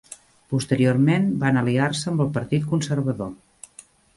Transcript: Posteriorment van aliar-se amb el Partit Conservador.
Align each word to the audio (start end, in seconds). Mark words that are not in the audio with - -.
Posteriorment 0.53 1.27
van 1.45 1.61
aliar-se 1.63 2.09
amb 2.13 2.25
el 2.25 2.33
Partit 2.39 2.67
Conservador. 2.73 3.31